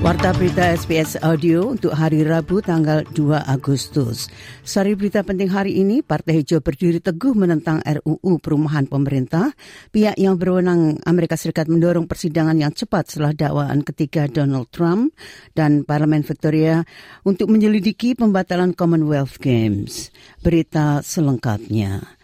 [0.00, 4.32] Warta berita SBS Audio untuk hari Rabu tanggal 2 Agustus.
[4.64, 9.52] Sari berita penting hari ini, Partai Hijau berdiri teguh menentang RUU perumahan pemerintah.
[9.92, 15.12] Pihak yang berwenang Amerika Serikat mendorong persidangan yang cepat setelah dakwaan ketiga Donald Trump
[15.52, 16.80] dan Parlemen Victoria
[17.28, 20.08] untuk menyelidiki pembatalan Commonwealth Games.
[20.40, 22.19] Berita selengkapnya.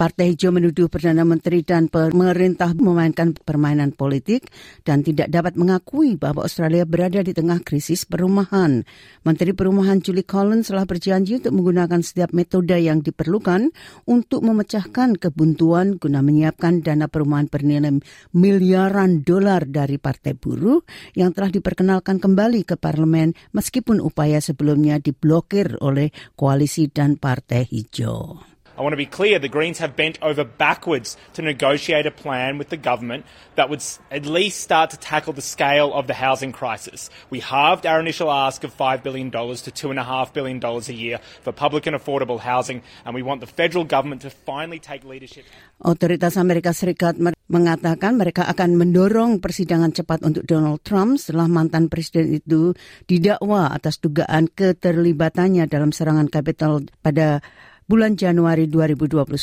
[0.00, 4.48] Partai Hijau menuduh Perdana Menteri dan pemerintah memainkan permainan politik
[4.80, 8.88] dan tidak dapat mengakui bahwa Australia berada di tengah krisis perumahan.
[9.28, 13.76] Menteri Perumahan Julie Collins telah berjanji untuk menggunakan setiap metode yang diperlukan
[14.08, 18.00] untuk memecahkan kebuntuan guna menyiapkan dana perumahan bernilai
[18.32, 20.80] miliaran dolar dari Partai Buruh
[21.12, 26.08] yang telah diperkenalkan kembali ke parlemen meskipun upaya sebelumnya diblokir oleh
[26.40, 28.49] koalisi dan Partai Hijau.
[28.80, 32.56] I want to be clear the Greens have bent over backwards to negotiate a plan
[32.56, 36.48] with the government that would at least start to tackle the scale of the housing
[36.48, 37.12] crisis.
[37.28, 41.84] We halved our initial ask of $5 billion to $2.5 billion a year for public
[41.84, 45.44] and affordable housing, and we want the federal government to finally take leadership.
[45.84, 47.20] Otoritas Amerika Serikat
[47.52, 52.72] mengatakan mereka akan mendorong persidangan cepat untuk Donald Trump setelah mantan presiden itu
[53.04, 57.44] didakwa atas dugaan keterlibatannya dalam serangan Capitol pada
[57.90, 59.34] bulan Januari 2021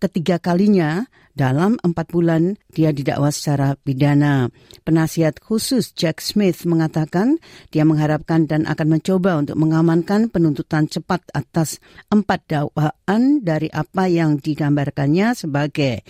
[0.00, 1.04] ketiga kalinya
[1.36, 4.48] dalam empat bulan dia didakwa secara pidana.
[4.88, 7.36] Penasihat khusus Jack Smith mengatakan
[7.68, 11.76] dia mengharapkan dan akan mencoba untuk mengamankan penuntutan cepat atas
[12.08, 16.02] empat dakwaan dari apa yang digambarkannya sebagai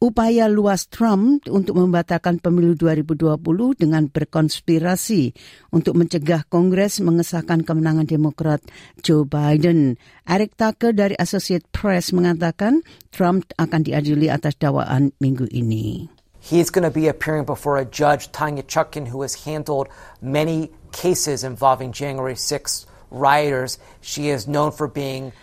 [0.00, 3.36] upaya luas Trump untuk membatalkan pemilu 2020
[3.76, 5.36] dengan berkonspirasi
[5.76, 8.64] untuk mencegah Kongres mengesahkan kemenangan Demokrat
[9.04, 10.00] Joe Biden.
[10.24, 12.80] Eric Tucker dari Associate Press mengatakan
[13.12, 16.08] Trump akan diadili atas dakwaan minggu ini.
[16.40, 19.92] He's going to be appearing before a judge, Tanya Chutkin, who has handled
[20.24, 23.76] many cases involving January 6 rioters.
[24.00, 25.36] She is known for being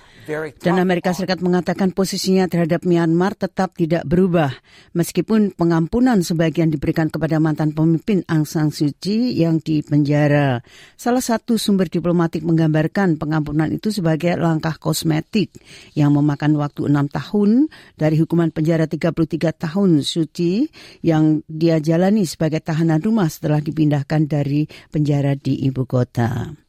[0.59, 4.51] dan Amerika Serikat mengatakan posisinya terhadap Myanmar tetap tidak berubah,
[4.91, 10.59] meskipun pengampunan sebagian diberikan kepada mantan pemimpin Aung San Suu Kyi yang dipenjara.
[10.99, 15.55] Salah satu sumber diplomatik menggambarkan pengampunan itu sebagai langkah kosmetik
[15.95, 19.15] yang memakan waktu enam tahun dari hukuman penjara 33
[19.55, 20.67] tahun Suu Kyi
[21.07, 26.66] yang dia jalani sebagai tahanan rumah setelah dipindahkan dari penjara di ibu kota.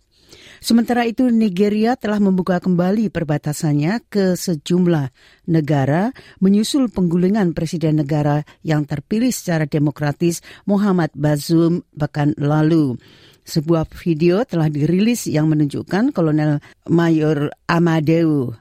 [0.59, 5.11] Sementara itu Nigeria telah membuka kembali perbatasannya ke sejumlah
[5.47, 6.11] negara
[6.43, 12.99] menyusul penggulingan presiden negara yang terpilih secara demokratis Muhammad Bazoum pekan lalu.
[13.49, 18.53] Sebuah video telah dirilis yang menunjukkan Kolonel Mayor Amadeu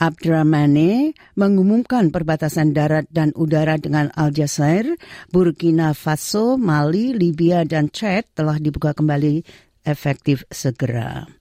[0.00, 4.96] Abdurrahmane mengumumkan perbatasan darat dan udara dengan Aljazair,
[5.28, 9.44] Burkina Faso, Mali, Libya, dan Chad telah dibuka kembali
[9.84, 11.39] efektif segera.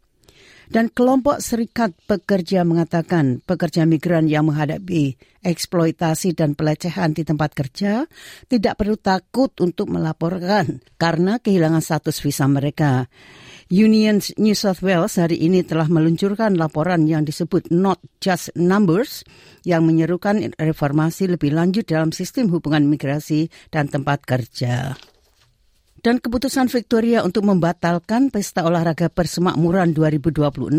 [0.70, 8.06] Dan kelompok serikat pekerja mengatakan pekerja migran yang menghadapi eksploitasi dan pelecehan di tempat kerja
[8.46, 13.10] tidak perlu takut untuk melaporkan karena kehilangan status visa mereka.
[13.74, 19.26] Union New South Wales hari ini telah meluncurkan laporan yang disebut Not Just Numbers
[19.66, 24.94] yang menyerukan reformasi lebih lanjut dalam sistem hubungan migrasi dan tempat kerja.
[26.00, 30.72] Dan keputusan Victoria untuk membatalkan Pesta Olahraga Persemakmuran 2026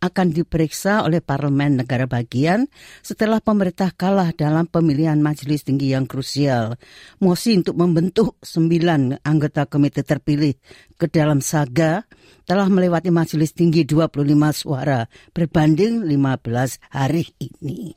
[0.00, 2.64] akan diperiksa oleh Parlemen Negara Bagian
[3.04, 6.80] setelah pemerintah kalah dalam pemilihan majelis tinggi yang krusial.
[7.20, 10.56] Mosi untuk membentuk sembilan anggota komite terpilih
[10.96, 12.00] ke dalam saga
[12.48, 14.24] telah melewati majelis tinggi 25
[14.56, 15.04] suara
[15.36, 17.92] berbanding 15 hari ini.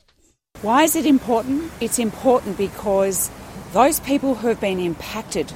[0.60, 1.72] Why is it important?
[1.80, 3.32] It's important because
[3.72, 5.48] those people who have been impacted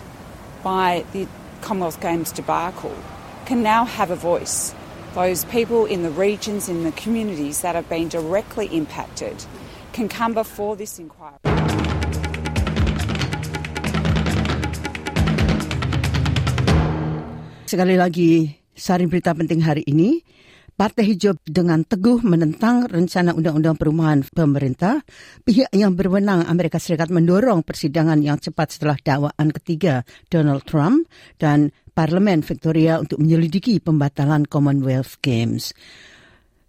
[0.64, 1.28] by the
[1.60, 2.96] Commonwealth Games debacle
[3.44, 4.72] can now have a voice.
[5.12, 9.36] Those people in the regions, in the communities that have been directly impacted
[9.92, 11.36] can come before this inquiry.
[17.68, 20.24] Sekali lagi, sari berita penting hari ini.
[20.74, 25.06] Partai Hijau dengan teguh menentang rencana undang-undang perumahan pemerintah,
[25.46, 31.06] pihak yang berwenang Amerika Serikat mendorong persidangan yang cepat setelah dakwaan ketiga Donald Trump
[31.38, 35.70] dan Parlemen Victoria untuk menyelidiki pembatalan Commonwealth Games.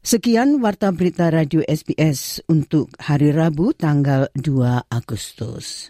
[0.06, 5.90] Sekian Warta Berita Radio SBS untuk hari Rabu tanggal 2 Agustus.